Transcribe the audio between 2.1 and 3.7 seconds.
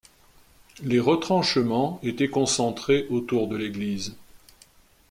concentrés autour de